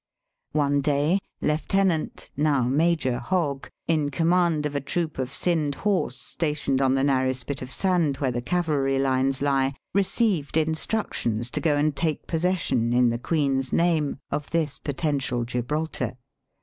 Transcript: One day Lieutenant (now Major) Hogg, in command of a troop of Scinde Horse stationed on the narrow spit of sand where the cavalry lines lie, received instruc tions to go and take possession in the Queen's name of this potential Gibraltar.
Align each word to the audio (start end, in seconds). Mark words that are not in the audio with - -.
One 0.53 0.81
day 0.81 1.19
Lieutenant 1.41 2.31
(now 2.35 2.63
Major) 2.63 3.19
Hogg, 3.19 3.67
in 3.87 4.09
command 4.09 4.65
of 4.65 4.73
a 4.73 4.81
troop 4.81 5.19
of 5.19 5.31
Scinde 5.31 5.75
Horse 5.75 6.19
stationed 6.19 6.81
on 6.81 6.95
the 6.95 7.03
narrow 7.03 7.33
spit 7.33 7.61
of 7.61 7.71
sand 7.71 8.17
where 8.17 8.31
the 8.31 8.41
cavalry 8.41 8.97
lines 8.97 9.43
lie, 9.43 9.75
received 9.93 10.55
instruc 10.55 11.13
tions 11.13 11.51
to 11.51 11.61
go 11.61 11.77
and 11.77 11.95
take 11.95 12.25
possession 12.25 12.93
in 12.93 13.09
the 13.09 13.19
Queen's 13.19 13.71
name 13.71 14.17
of 14.31 14.49
this 14.49 14.79
potential 14.79 15.45
Gibraltar. 15.45 16.17